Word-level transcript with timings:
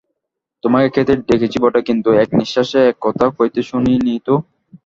তোমাকে 0.63 0.87
খেতে 0.95 1.13
দেখেছি 1.29 1.57
বটে, 1.63 1.79
কিন্তু 1.89 2.09
এক 2.23 2.29
নিশ্বাসে 2.39 2.79
এত 2.83 2.97
কথা 3.05 3.25
কইতে 3.37 3.61
শুনি 3.69 3.93
নি 4.05 4.15
তো। 4.27 4.35